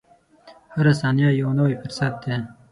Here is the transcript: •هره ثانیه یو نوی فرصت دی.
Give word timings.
•هره 0.73 0.93
ثانیه 1.01 1.29
یو 1.41 1.49
نوی 1.59 1.73
فرصت 1.81 2.13
دی. 2.23 2.35